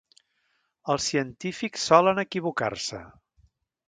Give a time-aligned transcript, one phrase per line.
[0.93, 3.03] Els científics solen equivocar-se.